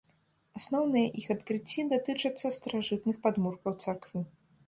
[0.59, 4.19] Асноўныя іх адкрыцці датычацца старажытных падмуркаў царквы.